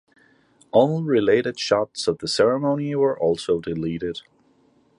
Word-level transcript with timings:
All 0.71 1.03
related 1.03 1.59
shots 1.59 2.07
of 2.07 2.17
the 2.17 2.27
ceremony 2.27 2.95
were 2.95 3.19
also 3.19 3.59
deleted. 3.61 4.23